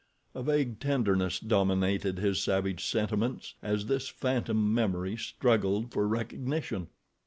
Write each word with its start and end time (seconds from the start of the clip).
A 0.33 0.41
vague 0.41 0.79
tenderness 0.79 1.39
dominated 1.39 2.17
his 2.17 2.41
savage 2.41 2.83
sentiments 2.83 3.53
as 3.61 3.85
this 3.85 4.09
phantom 4.09 4.73
memory 4.73 5.15
struggled 5.15 5.91
for 5.91 6.07
recognition. 6.07 6.87